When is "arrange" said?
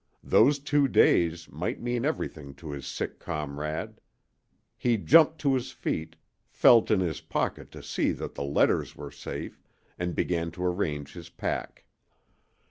10.65-11.13